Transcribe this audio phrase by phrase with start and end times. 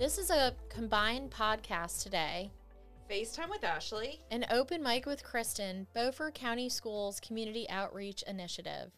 [0.00, 2.50] This is a combined podcast today
[3.10, 4.18] FaceTime with Ashley.
[4.30, 8.92] an open mic with Kristen, Beaufort County Schools Community Outreach Initiative.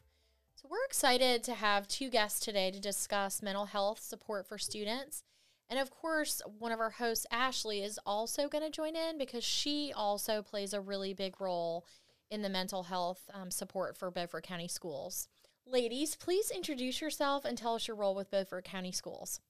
[0.54, 5.24] So, we're excited to have two guests today to discuss mental health support for students.
[5.68, 9.42] And of course, one of our hosts, Ashley, is also going to join in because
[9.42, 11.84] she also plays a really big role
[12.30, 15.26] in the mental health um, support for Beaufort County Schools.
[15.66, 19.40] Ladies, please introduce yourself and tell us your role with Beaufort County Schools.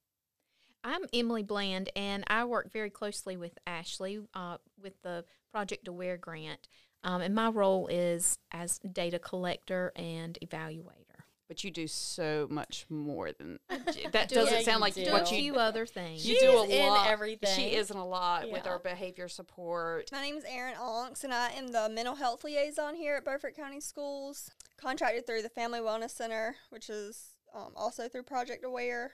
[0.85, 6.17] I'm Emily Bland, and I work very closely with Ashley uh, with the Project Aware
[6.17, 6.67] grant.
[7.05, 11.07] Um, and my role is as data collector and evaluator.
[11.49, 14.29] But you do so much more than that.
[14.29, 15.05] Do Doesn't Yeah, sound you like do.
[15.05, 16.27] Do what a you few other things.
[16.27, 17.07] You She do a is in lot.
[17.09, 17.55] everything.
[17.55, 20.11] She is in a lot with our behavior support.
[20.13, 23.55] My name is Erin Onks, and I am the mental health liaison here at Beaufort
[23.55, 29.13] County Schools, contracted through the Family Wellness Center, which is um, also through Project Aware.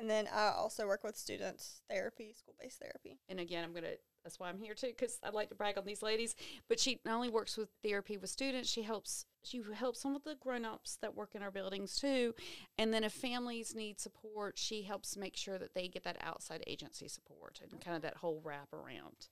[0.00, 3.18] And then I also work with students therapy, school based therapy.
[3.28, 3.96] And again, I'm gonna.
[4.24, 6.34] That's why I'm here too, because I like to brag on these ladies.
[6.68, 9.26] But she not only works with therapy with students, she helps.
[9.44, 12.34] She helps some of the grown-ups that work in our buildings too.
[12.78, 16.64] And then if families need support, she helps make sure that they get that outside
[16.66, 19.28] agency support and kind of that whole wrap around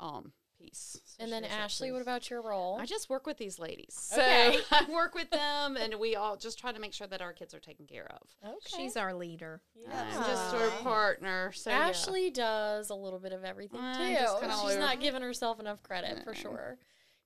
[0.00, 1.00] um, piece.
[1.04, 1.94] So And then, Ashley, too.
[1.94, 2.78] what about your role?
[2.80, 3.94] I just work with these ladies.
[3.94, 4.58] So Okay.
[4.70, 7.54] I work with them, and we all just try to make sure that our kids
[7.54, 8.28] are taken care of.
[8.44, 8.76] okay.
[8.82, 9.62] She's our leader.
[9.92, 10.82] I'm just her Ah.
[10.82, 11.52] partner.
[11.52, 11.78] So yeah.
[11.88, 14.14] Ashley does a little bit of everything Uh, too.
[14.14, 14.78] just kinda She's over.
[14.80, 16.78] not giving herself enough credit for sure.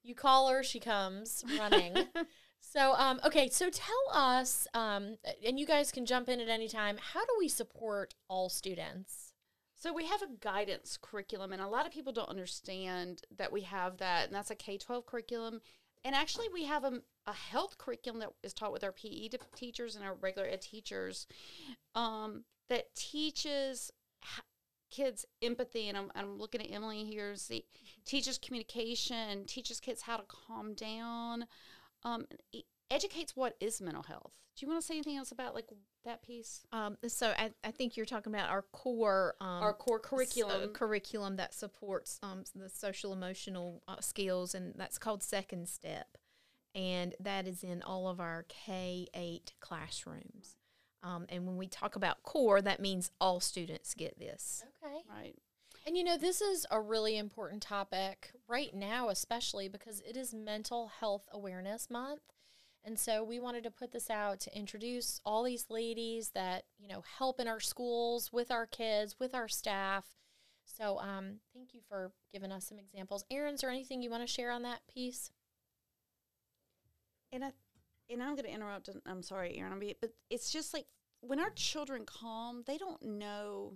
[0.03, 1.97] You call her, she comes running.
[2.61, 6.69] so, um, okay, so tell us, um, and you guys can jump in at any
[6.69, 6.99] time.
[7.01, 9.24] How do we support all students?
[9.85, 13.61] So we have a guidance curriculum, and a lot of people don't understand that we
[13.61, 15.61] have that, and that's a K twelve curriculum.
[16.03, 19.95] And actually, we have a, a health curriculum that is taught with our PE teachers
[19.95, 21.27] and our regular ed teachers
[21.95, 23.91] um, that teaches
[24.91, 25.91] kids empathy.
[25.91, 27.37] And I'm, I'm looking at Emily here.
[27.37, 27.67] See,
[28.07, 31.45] teaches communication, teaches kids how to calm down,
[32.05, 32.25] um,
[32.91, 34.33] educates what is mental health.
[34.57, 35.69] Do you want to say anything else about like
[36.05, 36.65] that piece?
[36.73, 40.09] Um, so I, I think you're talking about our core um, our core s- uh,
[40.09, 40.69] curriculum.
[40.73, 46.17] curriculum that supports um, the social emotional uh, skills, and that's called Second Step,
[46.75, 50.57] and that is in all of our K eight classrooms.
[51.03, 54.65] Um, and when we talk about core, that means all students get this.
[54.83, 55.03] Okay.
[55.11, 55.35] right.
[55.87, 60.33] And you know, this is a really important topic right now, especially because it is
[60.33, 62.23] Mental Health Awareness Month.
[62.85, 66.87] And so we wanted to put this out to introduce all these ladies that, you
[66.87, 70.05] know, help in our schools, with our kids, with our staff.
[70.67, 73.25] So um, thank you for giving us some examples.
[73.31, 75.31] Erin, is there anything you want to share on that piece?
[77.35, 77.51] and I
[78.11, 78.89] and I'm going to interrupt.
[79.07, 79.81] I'm sorry, Erin.
[80.01, 80.87] But it's just like
[81.21, 83.75] when our children calm, they don't know.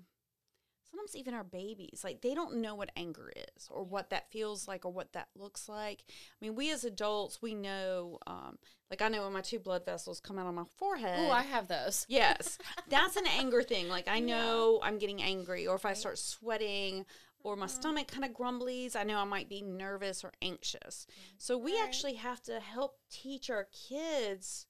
[0.90, 4.66] Sometimes even our babies, like they don't know what anger is, or what that feels
[4.66, 6.04] like, or what that looks like.
[6.08, 8.18] I mean, we as adults, we know.
[8.26, 8.58] Um,
[8.90, 11.18] like I know when my two blood vessels come out on my forehead.
[11.28, 12.06] Oh, I have those.
[12.08, 12.56] Yes,
[12.88, 13.88] that's an anger thing.
[13.88, 17.04] Like I know I'm getting angry, or if I start sweating,
[17.40, 21.06] or my stomach kind of grumblies, I know I might be nervous or anxious.
[21.36, 21.84] So we Right.
[21.84, 24.66] actually have to help teach our kids.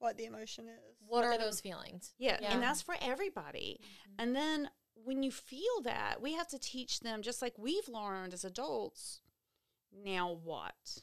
[0.00, 0.96] What the emotion is.
[1.06, 2.14] What are those feelings?
[2.18, 2.52] Yeah, Yeah.
[2.54, 3.80] and that's for everybody.
[4.18, 4.70] And then
[5.04, 9.20] when you feel that, we have to teach them just like we've learned as adults.
[10.04, 11.02] Now what?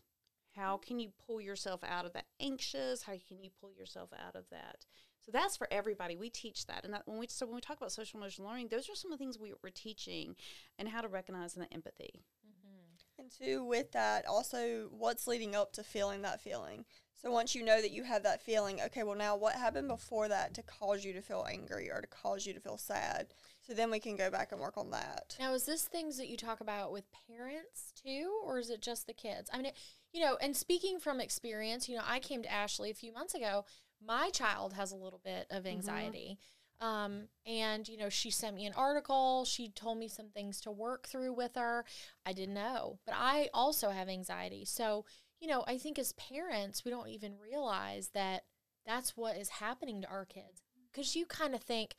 [0.56, 0.88] How mm-hmm.
[0.88, 3.04] can you pull yourself out of that anxious?
[3.04, 4.86] How can you pull yourself out of that?
[5.22, 6.16] So that's for everybody.
[6.16, 8.70] We teach that, and that when we so when we talk about social emotional learning,
[8.70, 10.36] those are some of the things we, we're teaching,
[10.80, 12.24] and how to recognize the empathy.
[12.48, 13.22] Mm-hmm.
[13.22, 16.86] And two, with that, also what's leading up to feeling that feeling.
[17.14, 20.30] So once you know that you have that feeling, okay, well, now what happened before
[20.30, 23.28] that to cause you to feel angry or to cause you to feel sad?
[23.68, 25.36] So then we can go back and work on that.
[25.40, 29.08] Now, is this things that you talk about with parents too, or is it just
[29.08, 29.50] the kids?
[29.52, 29.76] I mean, it,
[30.14, 33.34] you know, and speaking from experience, you know, I came to Ashley a few months
[33.34, 33.66] ago.
[34.02, 36.38] My child has a little bit of anxiety.
[36.80, 39.44] Um, and, you know, she sent me an article.
[39.44, 41.84] She told me some things to work through with her.
[42.26, 44.64] I didn't know, but I also have anxiety.
[44.64, 45.04] So,
[45.42, 48.44] you know, I think as parents, we don't even realize that
[48.86, 50.62] that's what is happening to our kids.
[50.92, 51.96] Because you kind of think,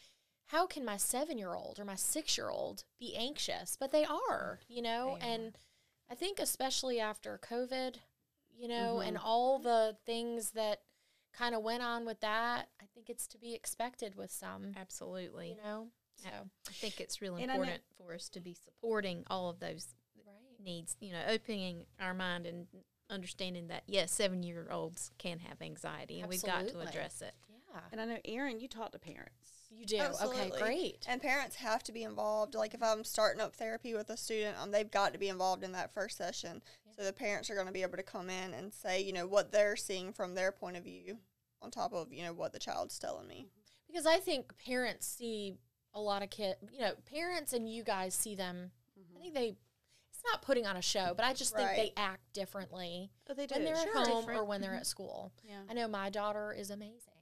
[0.48, 3.76] how can my seven year old or my six year old be anxious?
[3.78, 5.18] But they are, you know, are.
[5.20, 5.56] and
[6.10, 7.96] I think especially after COVID,
[8.54, 9.08] you know, Mhm.
[9.08, 10.82] and all the things that
[11.32, 15.50] kind of went on with that, I think it's to be expected with some, Absolutely.
[15.50, 15.90] you know.
[16.16, 19.48] So, I think it's really And I know- important for us to be supporting all
[19.50, 19.94] of those
[20.26, 20.58] right.
[20.58, 22.66] needs, you know, opening our mind and
[23.10, 27.34] understanding that, yes, seven year olds can have anxiety and we've got to address it.
[27.48, 27.82] Yeah.
[27.92, 29.57] And I know, Erin, you talk to parents.
[29.78, 30.00] You do.
[30.24, 31.06] Okay, great.
[31.08, 32.54] And parents have to be involved.
[32.56, 35.62] Like if I'm starting up therapy with a student, um, they've got to be involved
[35.62, 36.62] in that first session.
[36.96, 39.26] So the parents are going to be able to come in and say, you know,
[39.26, 41.18] what they're seeing from their point of view,
[41.62, 43.46] on top of you know what the child's telling me.
[43.46, 43.86] Mm-hmm.
[43.86, 45.54] Because I think parents see
[45.94, 48.72] a lot of kids, you know, parents and you guys see them.
[48.98, 49.16] Mm-hmm.
[49.16, 49.56] I think they,
[50.10, 53.46] it's not putting on a show, but I just think they act differently Oh, they
[53.46, 53.54] do.
[53.54, 53.98] when they're Sure.
[53.98, 55.32] at home or when they're at school.
[55.44, 55.60] Yeah.
[55.70, 57.17] I know my daughter is amazing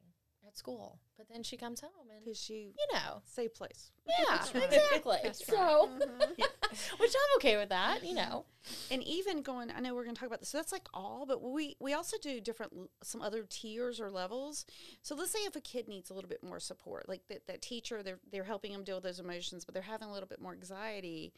[0.56, 3.90] at school, but then she comes home and, Because you you know, safe place.
[4.06, 4.64] yeah, right.
[4.64, 5.18] exactly.
[5.22, 6.38] That's so, Mhm.
[6.98, 8.44] which I'm okay with that, you know.
[8.90, 11.24] and even going i know we're going to talk about this so that's like all
[11.24, 14.66] but we we also do different some other tiers or levels
[15.02, 17.62] so let's say if a kid needs a little bit more support like that, that
[17.62, 20.40] teacher they're they're helping them deal with those emotions but they're having a little bit
[20.40, 21.32] more anxiety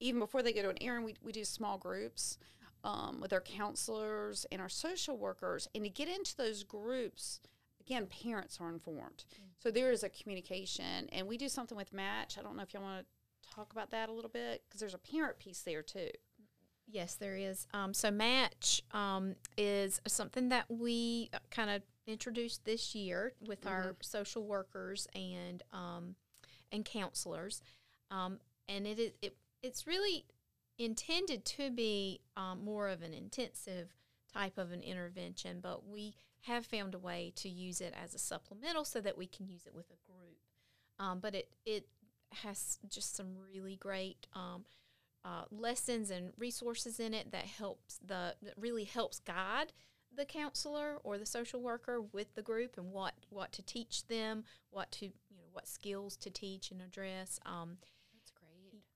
[0.00, 2.38] even before they go to an errand we, we do small groups
[2.82, 7.40] um, with our counselors and our social workers and to get into those groups
[7.80, 9.24] again parents are informed.
[9.58, 12.38] So there is a communication and we do something with MATCH.
[12.38, 14.94] I don't know if y'all want to talk about that a little bit because there's
[14.94, 16.10] a parent piece there too.
[16.86, 17.66] Yes, there is.
[17.72, 23.94] Um, so MATCH um, is something that we kind of introduced this year with our
[24.00, 26.16] social workers and um,
[26.72, 27.62] and counselors,
[28.10, 28.38] um,
[28.68, 30.24] and it is it, it's really
[30.78, 33.94] intended to be um, more of an intensive
[34.32, 38.18] type of an intervention, but we have found a way to use it as a
[38.18, 40.38] supplemental so that we can use it with a group.
[40.98, 41.86] Um, but it it
[42.32, 44.64] has just some really great um,
[45.24, 49.72] uh, lessons and resources in it that helps the that really helps guide
[50.14, 54.44] the counselor or the social worker with the group and what what to teach them,
[54.70, 57.38] what to you know what skills to teach and address.
[57.44, 57.78] Um.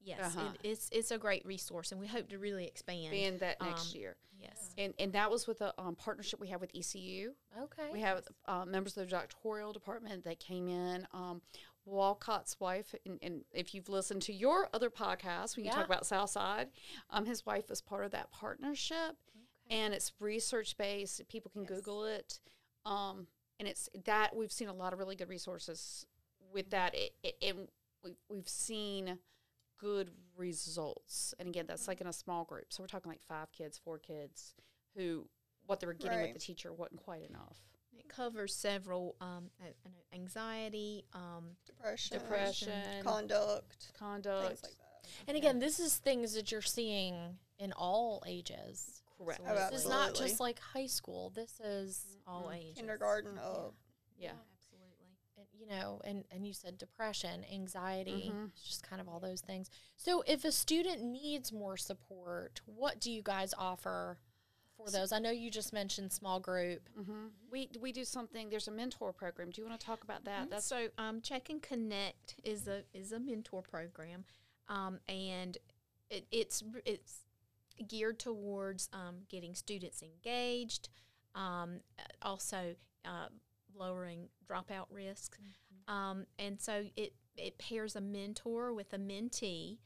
[0.05, 0.49] Yes, Uh-huh.
[0.63, 3.11] it, it's it's a great resource, and we hope to really expand.
[3.11, 4.17] being that next um, year.
[4.41, 7.33] yes, And, and that was with a um, partnership we have with ECU.
[7.61, 7.89] Okay.
[7.93, 11.07] We have uh, members of the doctoral department that came in.
[11.13, 11.41] Um,
[11.87, 15.77] Walcott's wife, and, and if you've listened to your other podcast, when you Yeah.
[15.77, 16.69] talk about Southside,
[17.11, 19.17] um, his wife was part of that partnership,
[19.69, 21.21] and it's research based.
[21.29, 22.41] People can Google it,
[22.87, 23.27] um,
[23.59, 26.07] and it's that we've seen a lot of really good resources
[26.53, 26.95] with that.
[26.95, 27.69] It, it, and
[28.03, 29.19] we, we've seen
[29.79, 31.35] good results.
[31.39, 32.73] And again, that's like in a small group.
[32.73, 34.55] So we're talking like five kids, four kids,
[34.97, 35.29] who
[35.67, 36.33] what they were getting Right.
[36.33, 37.59] with the teacher wasn't quite enough.
[37.97, 39.51] it covers several um,
[40.13, 44.49] anxiety, um, Depression, Depression, conduct, conduct.
[44.49, 45.09] things like that.
[45.29, 49.03] And again, this is things that you're seeing in all ages.
[49.19, 49.41] Correct.
[49.45, 51.31] So Oh, this is not just like high school.
[51.31, 52.57] This is all Mhm.
[52.57, 52.77] ages.
[52.79, 53.75] Kindergarten up.
[54.17, 54.31] Yeah.
[54.31, 54.54] absolutely.
[55.55, 58.51] And, you know, and and you said depression, anxiety, Mhm.
[58.63, 59.71] just kind of all those things.
[59.97, 64.19] So if a student needs more support, what do you guys offer
[64.77, 65.13] for those?
[65.13, 66.89] I know you just mentioned small group.
[66.95, 68.51] hmm We we do something.
[68.51, 69.51] There's a mentor program.
[69.51, 70.51] Do you want to talk about that?
[70.51, 74.25] That's so um, Check and Connect is a is a mentor program,
[74.69, 75.59] um, and
[76.11, 77.21] it, it's it's
[77.89, 80.89] geared towards um, getting students engaged,
[81.35, 83.29] um, uh, also uh,
[83.77, 85.39] lowering dropout risk,
[85.89, 89.79] um, and so it it pairs a mentor with a mentee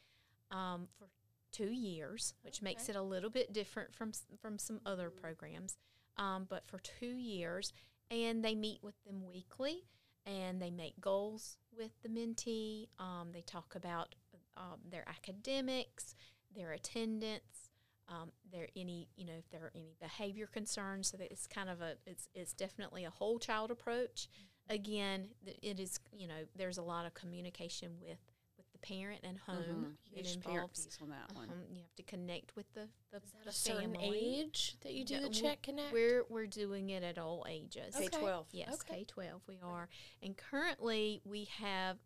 [0.50, 1.08] um, for
[1.52, 5.76] two years, which makes it a little bit different from from some other programs.
[6.16, 7.72] Um, but for two years,
[8.10, 9.84] and they meet with them weekly,
[10.26, 12.88] and they make goals with the mentee.
[12.98, 14.14] Um, they talk about
[14.56, 16.14] um, their academics,
[16.54, 17.67] their attendance,
[18.08, 21.10] um, there any you know if there are any behavior concerns.
[21.10, 24.28] So that it's kind of a it's it's definitely a whole child approach.
[24.70, 25.28] Again,
[25.62, 28.18] it is you know there's a lot of communication with
[28.56, 29.96] with the parent and home.
[30.12, 30.18] Mhm.
[30.18, 31.48] It huge parent involves piece on that one.
[31.50, 34.92] um, you have to connect with the the, Is that the a certain age that
[34.92, 35.92] you do Yeah, the check connect?
[35.92, 37.94] We're we're doing it at all ages.
[37.96, 38.08] Okay.
[38.08, 38.46] K twelve.
[38.52, 38.98] Yes, Okay.
[39.00, 39.88] K twelve we are,
[40.22, 41.98] and currently we have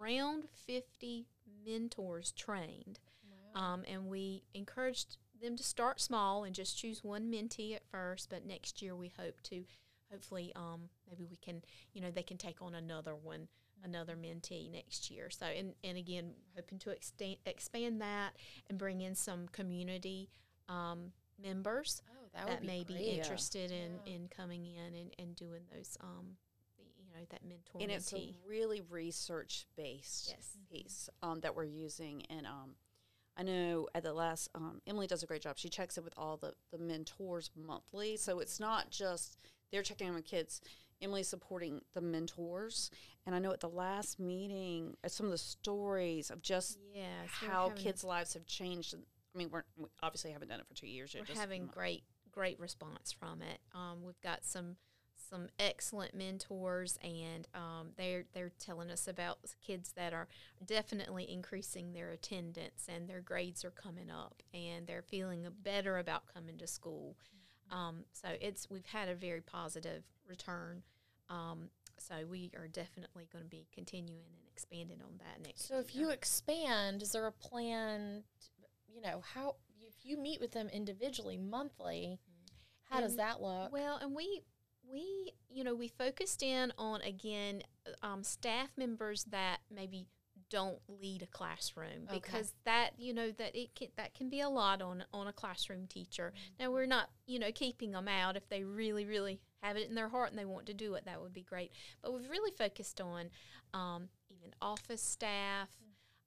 [0.00, 1.26] around fifty
[1.64, 3.00] mentors trained,
[3.54, 8.28] um, and we encouraged them to start small and just choose one mentee at first.
[8.30, 9.64] But next year we hope to,
[10.10, 13.48] hopefully, um, maybe we can, you know, they can take on another one,
[13.84, 15.30] another mentee next year.
[15.30, 18.30] So, and and again, hoping to extend expand that
[18.68, 20.28] and bring in some community
[20.68, 24.14] um, members oh, that, that, be may be interested in Yeah.
[24.14, 26.36] in coming in and, and doing those um
[26.76, 30.56] you know that mentor and it's a really research based Yes.
[30.70, 32.74] piece um, that we're using and um,
[33.38, 35.56] i know at the last um, emily does a great job.
[35.56, 38.16] She checks in with all the, the mentors monthly.
[38.16, 39.38] So it's not just
[39.70, 40.60] they're checking in with kids.
[41.00, 42.90] Emily's supporting the mentors.
[43.24, 47.28] And i know at the last meeting uh, some of the stories of just yes
[47.42, 48.94] we're how kids lives have changed.
[48.94, 52.02] I mean we're, we obviously haven't done it for two years we're just having great
[52.32, 53.60] great response from it.
[53.74, 54.76] Um we've got some
[55.28, 60.28] some excellent mentors, and um, they're they're telling us about kids that are
[60.64, 66.22] definitely increasing their attendance and their grades are coming up, and they're feeling better about
[66.32, 67.16] coming to school.
[67.70, 70.82] Um, so it's we've had a very positive return.
[71.28, 75.68] Um, so we are definitely going to be continuing and expanding on that next.
[75.68, 76.06] So if year.
[76.06, 78.22] you expand, is there a plan?
[78.40, 82.18] t- You know how if you meet with them individually monthly,
[82.88, 83.72] how does that look?
[83.72, 84.42] Well, and we
[84.90, 87.62] we you know we focused in on again
[88.02, 90.06] um, staff members that maybe
[90.50, 92.20] don't lead a classroom Okay.
[92.20, 95.32] because that you know that it can, that can be a lot on on a
[95.32, 96.32] classroom teacher.
[96.58, 99.94] Now we're not you know keeping them out if they really really have it in
[99.94, 101.72] their heart and they want to do it that would be great.
[102.02, 103.30] But we've really focused on
[103.74, 105.68] um, even office staff,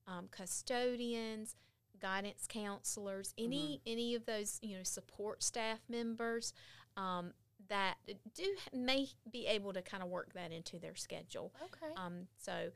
[0.06, 1.56] um, custodians,
[2.00, 6.52] guidance counselors, any any of those you know support staff members
[6.96, 7.32] um,
[7.68, 7.96] that
[8.34, 11.52] do may be able to kind of work that into their schedule.
[11.62, 11.92] okay.
[11.96, 12.70] Um, so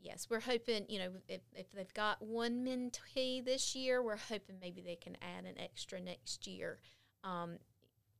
[0.00, 4.56] yes, we're hoping you know if, if they've got one mentee this year, we're hoping
[4.60, 6.78] maybe they can add an extra next year.
[7.22, 7.58] Um,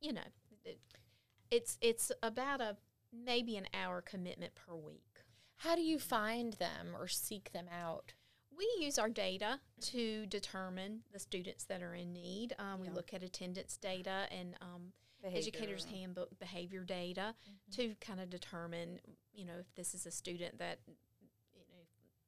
[0.01, 0.21] you know,
[0.63, 0.79] it,
[1.51, 2.77] it's it's about a
[3.13, 5.03] maybe an hour commitment per week.
[5.57, 8.13] how do you find them or seek them out?
[8.57, 9.59] We use our data
[9.91, 12.53] to determine the students that are in need.
[12.59, 12.93] Um, We Yeah.
[12.93, 14.93] look at attendance data and um,
[15.33, 16.01] educators' Behavior.
[16.01, 17.35] handbook behavior data
[17.71, 18.99] to kind of determine,
[19.33, 21.83] you know, if this is a student that, you know,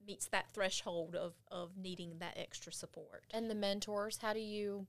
[0.06, 3.25] meets that threshold of, of needing that extra support.
[3.32, 4.88] And the mentors, how do you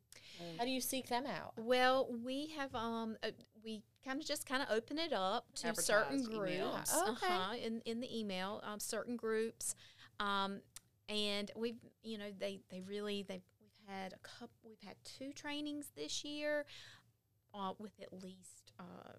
[0.58, 1.52] how do you seek them out?
[1.56, 3.30] Well, we have um uh,
[3.64, 7.26] we kind of just kind of open it up to certain groups Yeah, okay.
[7.26, 9.74] uh-huh, in in the email um, certain groups
[10.20, 10.60] um
[11.08, 15.32] and we've you know they they really they we've had a couple we've had two
[15.32, 16.64] trainings this year
[17.54, 19.12] uh, with at least uh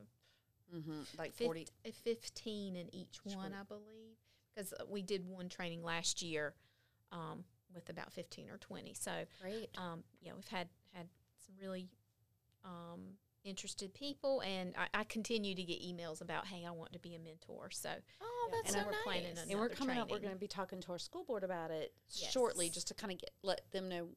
[0.76, 1.02] Mm-hmm.
[1.18, 1.66] Like fif- 40.
[1.84, 3.56] uh, 15 in each Each one group.
[3.60, 4.18] I believe
[4.54, 6.54] because we did one training last year
[7.12, 7.44] um
[7.74, 9.70] with about 15 or 20 so Great.
[9.80, 11.08] um, yeah, we've had had
[11.44, 11.88] some really
[12.64, 13.00] um,
[13.44, 17.16] interested people, and I, I continue to get emails about, "Hey, I want to be
[17.16, 17.90] a mentor." So
[18.22, 19.44] Oh, Yeah, that's and so we're planning nice.
[19.44, 21.44] on- And we're another coming up, we're going to be talking to our school board
[21.44, 24.10] about it shortly just to kind of get let them know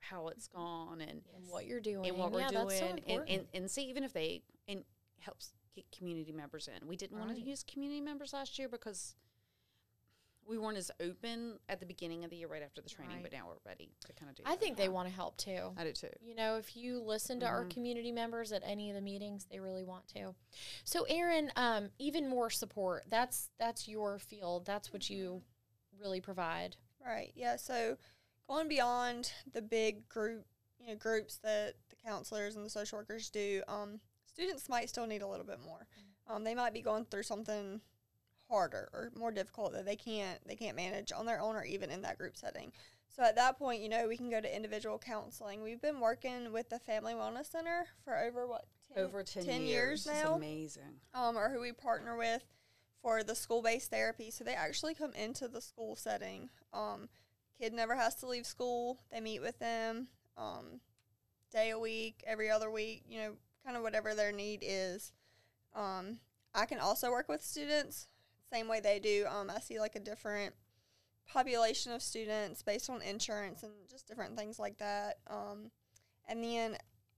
[0.00, 2.86] how it's gone and, And what you're doing and what we're yeah, doing That's so
[2.86, 3.30] and, important.
[3.30, 4.84] and, and see even if they and
[5.18, 6.86] helps get community members in.
[6.86, 9.14] We didn't want to use community members last year because
[10.48, 13.22] we weren't as open at the beginning of the year right after the training, Right.
[13.22, 15.36] but now we're ready to kind of do I that think they want to help
[15.36, 15.74] too.
[15.76, 16.08] I do too.
[16.22, 17.70] You know, if you listen to our Mhm.
[17.70, 20.34] community members at any of the meetings, they really want to.
[20.84, 23.04] So, Erin, um, even more support.
[23.10, 24.64] That's that's your field.
[24.64, 25.42] That's what you
[25.98, 26.76] really provide.
[27.04, 27.32] Right.
[27.34, 27.56] Yeah.
[27.56, 27.98] So
[28.48, 30.44] going beyond the big group,
[30.80, 35.06] you know, groups that the counselors and the social workers do, um, students might still
[35.06, 35.86] need a little bit more.
[36.26, 37.80] Um, they might be going through something
[38.50, 41.90] harder or more difficult that they can't they can't manage on their own or even
[41.90, 42.72] in that group setting.
[43.14, 45.62] So at that point, you know, we can go to individual counseling.
[45.62, 48.64] We've been working with the Family Wellness Center for over what
[48.94, 49.68] 10, Over 10, 10 years.
[49.68, 50.34] years It's now.
[50.34, 51.00] amazing.
[51.14, 52.44] um, or who we partner with
[53.02, 54.30] for the school based therapy.
[54.30, 56.48] So they actually come into the school setting.
[56.72, 57.08] Um,
[57.60, 58.98] kid never has to leave school.
[59.12, 60.80] They meet with them um,
[61.52, 63.32] day a week, every other week, you know,
[63.64, 65.12] kind of whatever their need is.
[65.74, 66.18] Um,
[66.54, 68.08] I can also work with students
[68.50, 69.26] same way they do.
[69.28, 70.54] Um, I see like a different
[71.26, 75.18] population of students based on insurance and just different things like that.
[75.28, 75.70] Um,
[76.28, 76.76] and then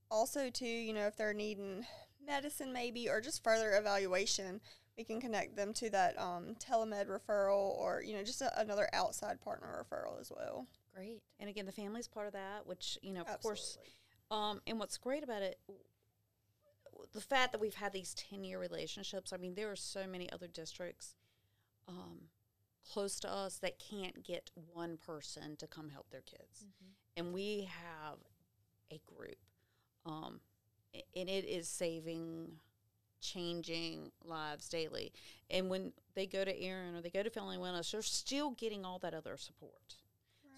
[0.09, 1.85] also too, you know, if they're needing
[2.25, 4.61] medicine maybe or just further evaluation,
[5.01, 8.87] we can connect them to that um, telemed referral or you know just a, another
[8.93, 10.67] outside partner referral as well.
[10.93, 11.21] Great.
[11.39, 13.93] And again, the family's part of that, which, you know, of course, Absolutely.
[14.29, 15.57] Um, and what's great about it,
[17.13, 20.31] the fact that we've had these 10 year relationships, I mean, there are so many
[20.31, 21.15] other districts
[21.87, 22.27] um,
[22.89, 26.65] close to us that can't get one person to come help their kids.
[27.17, 28.19] And we have
[28.91, 29.37] a group.
[30.05, 30.41] Um,
[31.15, 32.53] and it is saving,
[33.21, 35.13] changing lives daily.
[35.49, 38.83] And when they go to Erin or they go to Family Wellness, they're still getting
[38.85, 39.95] all that other support.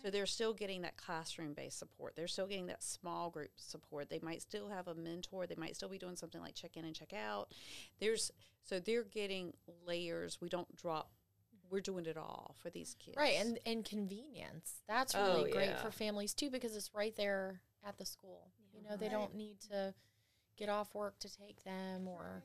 [0.01, 2.15] So they're still getting that classroom based support.
[2.17, 4.10] They're still getting that small group support.
[4.10, 5.48] They might still have a mentor.
[5.48, 7.53] They might still be doing something like check in and check out.
[8.01, 8.29] There's
[8.63, 9.53] so they're getting
[9.88, 10.39] layers.
[10.41, 11.10] We don't drop.
[11.70, 13.15] We're doing it all for these kids.
[13.15, 14.82] Right, and and convenience.
[14.89, 15.82] That's Oh, really great yeah.
[15.82, 18.51] for families too because it's right there at the school.
[18.74, 19.12] You know, they Right.
[19.13, 19.93] don't need to
[20.58, 22.43] get off work to take them or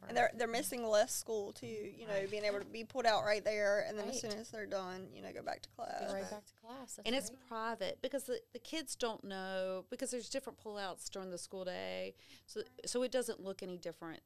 [0.00, 0.08] whatever.
[0.08, 1.66] And they're they're missing less school too.
[1.66, 4.50] You know, being able to be pulled out right there, and then as soon as
[4.50, 5.94] they're done, you know, go back to class.
[6.06, 6.94] Go right back to class.
[6.96, 11.30] That's and it's private because the, the kids don't know because there's different pullouts during
[11.30, 12.14] the school day
[12.46, 14.20] so so it doesn't look any different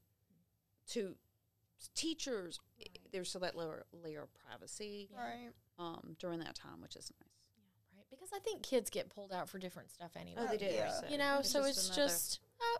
[0.88, 1.14] to
[1.94, 2.60] teachers.
[2.80, 5.50] i- There's still that lower layer of privacy Right.
[5.78, 7.28] um, during that time, which is nice.
[7.96, 8.06] Right.
[8.10, 10.42] Because I think kids get pulled out for different stuff anyway.
[10.44, 10.66] Oh, they do.
[10.66, 10.92] yeah.
[10.92, 12.78] so you know, so it's another- just oh,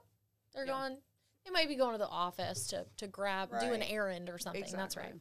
[0.54, 0.72] they're Yeah.
[0.72, 0.98] going.
[1.44, 4.62] They might be going to the office to to grab do an errand or something.
[4.78, 5.14] That's right.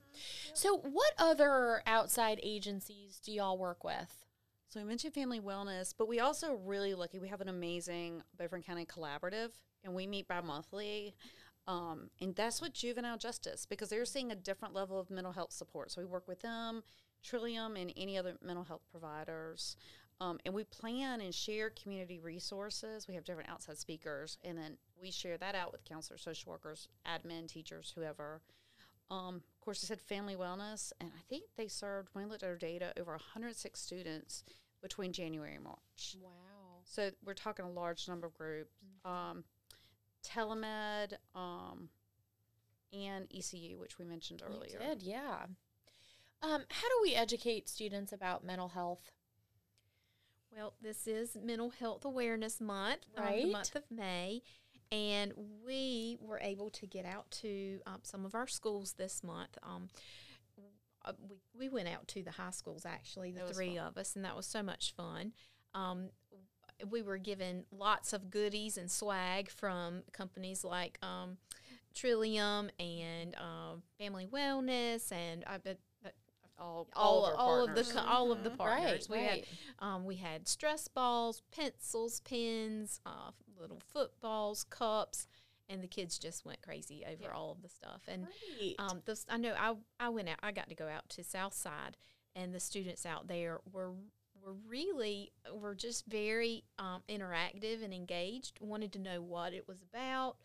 [0.54, 4.26] So, what other outside agencies do y'all work with?
[4.70, 7.20] So we mentioned family wellness, but we also really lucky.
[7.20, 9.50] We have an amazing Beaufort County collaborative,
[9.84, 11.14] and we meet bi-monthly.
[11.68, 15.52] Um, and that's with juvenile justice because they're seeing a different level of mental health
[15.52, 15.92] support.
[15.92, 16.84] So we work with them,
[17.22, 19.76] Trillium, and any other mental health providers.
[20.22, 23.08] Um, and we plan and share community resources.
[23.08, 26.90] We have different outside speakers, and then we share that out with counselors, social workers,
[27.08, 28.40] admin, teachers, whoever.
[29.10, 32.44] Um, of course, I said family wellness, and I think they served, when I looked
[32.44, 34.44] at our data, over 106 students
[34.80, 36.18] between January and March.
[36.22, 36.30] Wow.
[36.84, 38.76] So we're talking a large number of groups.
[39.04, 39.44] Um,
[40.24, 41.90] telemed um,
[42.94, 44.80] and ECU, which we mentioned You earlier.
[44.80, 45.46] did, yeah.
[46.44, 49.12] Um, how do we educate students about mental health?
[50.56, 53.44] Well, this is Mental Health Awareness Month, um, Right.
[53.46, 54.42] the month of May,
[54.92, 55.34] and
[55.66, 59.58] we were able to get out to um, some of our schools this month.
[59.64, 59.88] Um,
[61.06, 63.88] uh, we, we went out to the high schools actually, the three fun.
[63.88, 65.32] of us, and that was so much fun.
[65.74, 66.10] Um,
[66.90, 71.38] we were given lots of goodies and swag from companies like um,
[71.96, 75.80] Trillium and um, Family Wellness, and bet-
[76.62, 78.58] All, all, all, all of the co- all of the Mhm.
[78.58, 79.08] partners.
[79.10, 79.46] Right, we right.
[79.80, 85.28] had um, we had stress balls, pencils, pens, uh, little footballs, cups,
[85.68, 87.32] and the kids just went crazy over Yeah.
[87.34, 88.04] all of the stuff.
[88.08, 88.28] And
[88.60, 88.76] Great.
[88.80, 90.38] um, this, I know I I went out.
[90.44, 91.98] I got to go out to Southside,
[92.36, 93.94] and the students out there were
[94.42, 98.60] were really were just very um, interactive and engaged.
[98.62, 100.38] Wanted to know what it was about.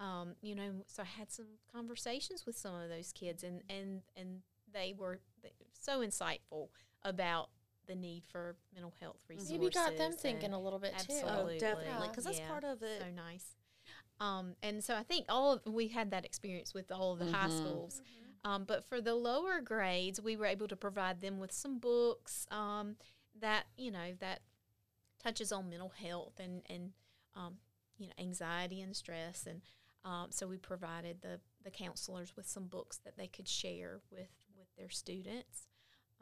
[0.00, 4.02] Um, you know, so I had some conversations with some of those kids, and and
[4.16, 4.42] and
[4.74, 5.20] they were
[5.72, 6.68] so insightful
[7.02, 7.48] about
[7.86, 9.52] the need for mental health resources.
[9.52, 11.20] Maybe got them thinking a little bit too.
[11.24, 12.48] Oh, definitely, because that's Yeah.
[12.48, 13.00] part of it.
[13.00, 13.56] so nice.
[14.20, 17.26] Um, and so I think all of, we had that experience with all of the
[17.26, 17.50] high Mhm.
[17.50, 18.02] schools.
[18.44, 22.46] Um, but for the lower grades, we were able to provide them with some books
[22.50, 22.96] um,
[23.40, 24.42] that you know that
[25.18, 26.92] touches on mental health and and
[27.34, 27.58] um,
[27.98, 29.62] you know anxiety and stress and
[30.04, 34.20] um, so we provided the the counselors with some books that they could share with
[34.20, 34.43] with
[34.76, 35.68] their students.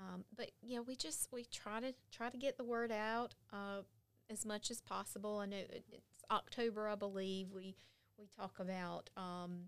[0.01, 3.83] Um, but yeah, we just we try to try to get the word out uh,
[4.31, 5.39] as much as possible.
[5.39, 7.53] I know it, it's October, I believe.
[7.55, 7.77] We
[8.19, 9.67] we talk about um,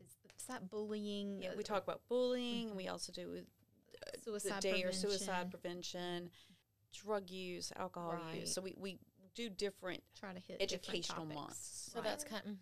[0.00, 1.42] is, is that bullying?
[1.42, 2.68] Yeah, uh, we talk about bullying.
[2.68, 3.38] and We also do
[4.06, 5.10] uh, suicide the day or prevention.
[5.10, 6.30] suicide prevention,
[6.92, 8.40] drug use, alcohol Right.
[8.40, 8.52] use.
[8.54, 8.98] So we, we
[9.34, 11.34] do different try to hit educational topics.
[11.40, 11.90] months.
[11.94, 12.42] so that's kind.
[12.46, 12.56] mhm.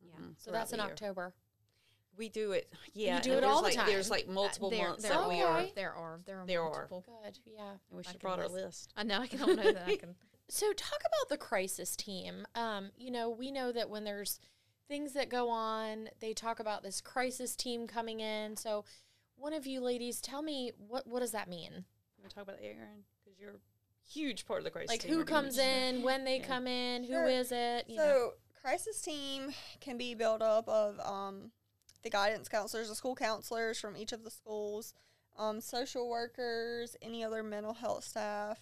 [0.00, 0.14] Yeah.
[0.16, 0.92] mhm, So throughout that's in the year.
[0.92, 1.34] October.
[2.16, 2.72] We do it.
[2.94, 5.28] Yeah, do it all there's the like, There's like multiple there, months there that are,
[5.28, 5.58] we are.
[5.58, 5.66] are.
[5.74, 6.20] There are.
[6.26, 6.86] There are There are.
[6.88, 7.38] Good.
[7.44, 7.70] Yeah.
[7.70, 8.64] And we should I have can brought our list.
[8.64, 8.92] list.
[8.96, 9.20] I know.
[9.20, 10.14] I don't know that I can.
[10.48, 12.46] So talk about the crisis team.
[12.54, 14.38] Um, you know, we know that when there's
[14.86, 18.56] things that go on, they talk about this crisis team coming in.
[18.56, 18.84] So
[19.34, 21.72] one of you ladies, tell me what what does that mean?
[21.72, 23.02] You want to talk about Erin?
[23.24, 25.14] Because you're a huge part of the crisis Like team.
[25.14, 26.46] who comes mention in, when they Yeah.
[26.46, 27.26] come in, who Sure.
[27.26, 27.86] is it?
[27.88, 28.30] You so know.
[28.62, 31.50] crisis team can be built up of um,
[32.06, 34.94] the guidance counselors, the school counselors from each of the schools,
[35.36, 38.60] um, social workers, any other mental health staff,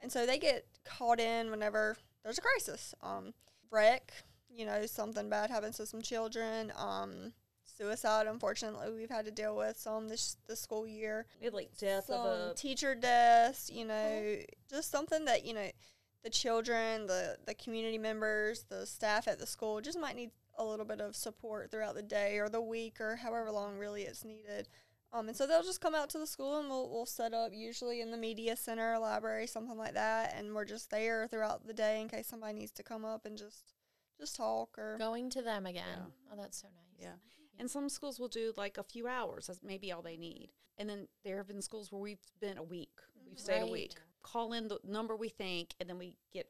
[0.00, 2.94] and so they get called in whenever there's a crisis.
[3.02, 3.34] Um,
[3.72, 4.12] wreck,
[4.48, 6.72] you know, something bad happens to some children.
[6.76, 7.32] Um,
[7.64, 11.26] suicide, unfortunately, we've had to deal with some this this school year.
[11.40, 14.36] We had like death some of a teacher deaths, you know,
[14.70, 15.68] just something that you know,
[16.22, 20.64] the children, the the community members, the staff at the school just might need a
[20.64, 24.24] little bit of support throughout the day or the week or however long really it's
[24.24, 24.68] needed.
[25.12, 27.52] Um, and so they'll just come out to the school and we'll, we'll set up
[27.54, 31.72] usually in the media center, library, something like that, and we're just there throughout the
[31.72, 33.74] day in case somebody needs to come up and just
[34.18, 35.84] just talk or Going to them again.
[35.96, 36.32] Yeah.
[36.32, 37.06] Oh, that's so nice.
[37.06, 37.14] Yeah.
[37.58, 39.46] And some schools will do like a few hours.
[39.46, 40.50] That's maybe all they need.
[40.78, 43.00] And then there have been schools where we've been a week.
[43.28, 43.94] We've stayed a week.
[44.22, 46.48] Call in the number we think, and then we get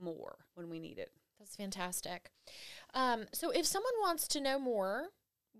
[0.00, 1.10] more when we need it.
[1.40, 2.30] That's fantastic.
[2.94, 5.08] Um, so if someone wants to know more,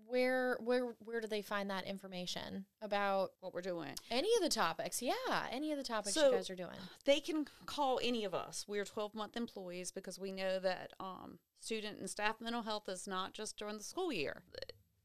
[0.07, 3.95] where where where do they find that information about What we're doing.
[4.09, 5.01] any of the topics?
[5.01, 5.13] Yeah,
[5.51, 6.77] any of the topics So- you guys are doing.
[7.05, 8.65] They can call any of us.
[8.67, 13.07] We're 12 month employees because we know that um, student and staff mental health is
[13.07, 14.43] not just during the school year.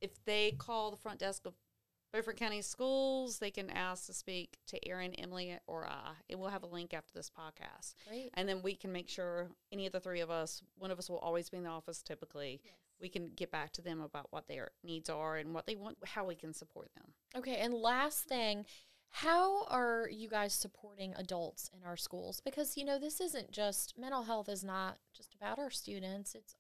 [0.00, 1.54] If they call the front desk of
[2.12, 6.12] Beaufort County Schools, they can ask to speak to Erin, Emily, or I.
[6.31, 7.95] And we'll have a link after this podcast.
[8.09, 8.31] Great.
[8.35, 11.11] And then we can make sure any of the three of us, one of us
[11.11, 12.61] will always be in the office typically.
[13.01, 15.99] we can get back to them about what their needs are and what they want,
[16.05, 17.12] how we can support them.
[17.37, 18.64] Okay, and last thing,
[19.11, 22.40] how are you guys supporting adults in our schools?
[22.40, 26.35] Because you know, this isn't just mental health is not just about our students.
[26.35, 26.55] It's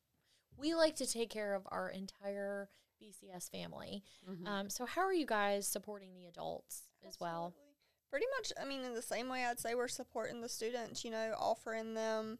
[0.58, 2.68] we like to take care of our entire
[3.00, 4.02] BCS family.
[4.28, 4.46] Mhm.
[4.46, 7.54] Um, so how are you guys supporting the adults as well?
[8.10, 11.10] Pretty much, I mean, in the same way, I'd say we're supporting the students, you
[11.10, 12.38] know, offering them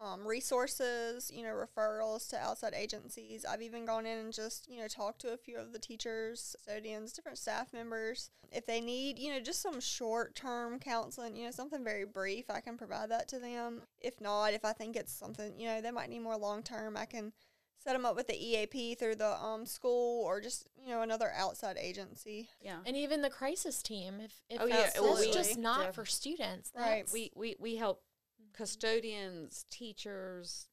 [0.00, 3.44] um, resources, you know, referrals to outside agencies.
[3.44, 6.54] I've even gone in and just, you know, talked to a few of the teachers,
[6.64, 8.30] custodians, different staff members.
[8.52, 12.48] If they need, you know, just some short term counseling, you know, something very brief,
[12.48, 13.82] I can provide that to them.
[14.00, 16.96] If not, if I think it's something, you know, they might need more long term,
[16.96, 17.32] I can
[17.78, 21.32] set them up with the EAP through the um, school or just, you know, another
[21.36, 22.48] outside agency.
[22.60, 22.78] Yeah.
[22.84, 25.32] And even the crisis team, if, if Oh, yeah, that's, that's absolutely.
[25.32, 28.02] just not Def- for students, Right, We, we, we help
[28.42, 28.52] Mhm.
[28.54, 30.68] custodians, teachers,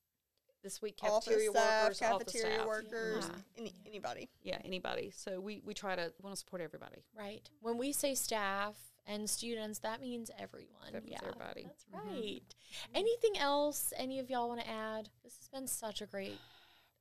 [0.64, 2.68] this week office cafeteria staff, workers, office cafeteria staff.
[2.68, 3.42] workers, Yeah.
[3.60, 4.30] any, anybody.
[4.42, 5.12] Yeah, anybody.
[5.16, 7.04] So we, we try to want to support everybody.
[7.16, 7.48] Right.
[7.62, 10.92] When we say staff and students, that means everyone.
[10.92, 11.66] That means yeah, everybody.
[11.66, 12.10] That's Mhm.
[12.12, 12.56] right.
[12.96, 15.10] Anything else any of y'all want to add?
[15.24, 16.40] This has been such a great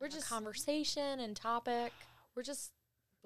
[0.04, 1.90] We're just conversation and topic.
[2.36, 2.72] we're just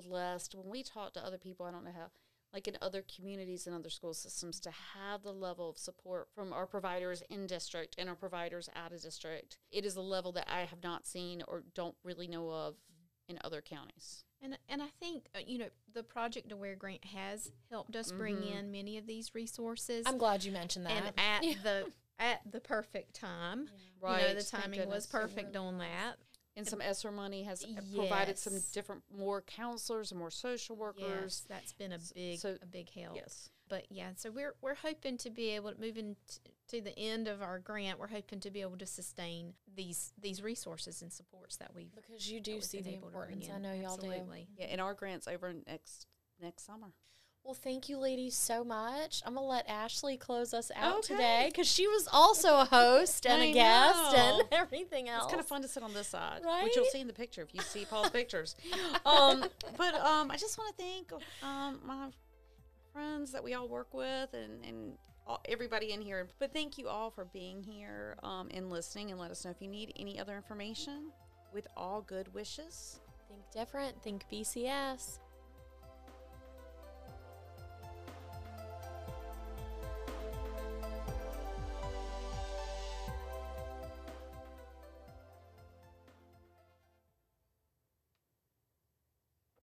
[0.01, 1.67] blessed when we talk to other people.
[1.67, 2.07] I don't know how,
[2.53, 6.53] like in other communities and other school systems, to have the level of support from
[6.53, 9.59] our providers in district and our providers out of district.
[9.73, 12.77] It is a level that I have not seen or don't really know of
[13.29, 14.23] in other counties.
[14.41, 18.37] And and I think uh, you know the Project Aware grant has helped us bring
[18.37, 18.57] Mhm.
[18.57, 20.93] in many of these resources, I'm glad you mentioned that.
[20.93, 21.55] and at Yeah.
[21.65, 23.69] the at the perfect time.
[24.01, 24.23] Right.
[24.23, 25.07] You know, the timing was goodness.
[25.07, 26.17] perfect on that.
[26.59, 30.81] And some ESSER money has uh, provided some different, more counselors and more social Yes,
[30.81, 31.45] workers.
[31.49, 33.17] that's been a big so- a big help.
[33.17, 33.51] Yes.
[33.69, 36.17] But yeah, so we're we're hoping to be able to move into
[36.69, 37.99] to the end of our grant.
[37.99, 42.31] We're hoping to be able to sustain these these resources and supports that we've because
[42.31, 43.49] you do see been the able importance.
[43.55, 44.11] I know y'all do.
[44.57, 46.07] Yeah, and our grants over next
[46.41, 46.89] next summer.
[47.45, 49.23] Well, thank you, ladies, so much.
[49.25, 51.15] I'm gonna let Ashley close us out Okay.
[51.15, 54.39] today because she was also a host and I a guest know.
[54.41, 55.25] and everything else.
[55.25, 57.41] It's kind of fun to sit on this side, which you'll see in the picture
[57.41, 58.55] if you see Paul's pictures.
[59.07, 59.45] Um,
[59.79, 61.11] but um, I just want to thank
[61.43, 62.09] um, my
[62.93, 66.29] friends that we all work with and, and all, everybody in here.
[66.39, 69.63] But thank you all for being here um, and listening and let us know if
[69.63, 71.13] you need any other information.
[71.55, 73.01] With all good wishes.
[73.27, 74.03] Think different.
[74.03, 75.19] Think BCS.